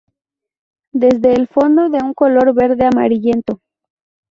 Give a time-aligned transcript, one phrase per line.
[0.93, 3.61] Desde el fondo de un color verde amarillento.